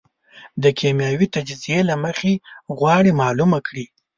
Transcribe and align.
د 0.63 0.65
کېمیاوي 0.79 1.27
تجزیې 1.35 1.79
له 1.89 1.95
مخې 2.03 2.33
غواړي 2.79 3.11
معلومه 3.21 3.59
کړي. 3.67 3.85